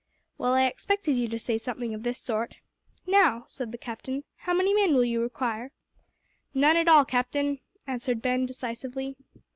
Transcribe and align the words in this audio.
"Well, 0.39 0.53
I 0.55 0.65
expected 0.65 1.15
you 1.15 1.27
to 1.27 1.37
say 1.37 1.59
something 1.59 1.93
of 1.93 2.01
this 2.01 2.17
sort. 2.17 2.55
Now," 3.05 3.45
said 3.47 3.71
the 3.71 3.77
captain, 3.77 4.23
"how 4.37 4.53
many 4.55 4.73
men 4.73 4.95
will 4.95 5.03
you 5.05 5.21
require?" 5.21 5.69
"None 6.55 6.75
at 6.75 6.87
all, 6.87 7.05
Captain," 7.05 7.59
answered 7.85 8.19
Ben 8.19 8.47
decisively. 8.47 9.15